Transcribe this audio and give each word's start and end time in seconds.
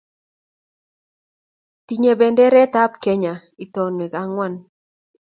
Tinyei 1.85 2.17
benderetab 2.19 2.91
Kenya 3.03 3.33
itonwek 3.63 4.13
ang'wan 4.21 4.53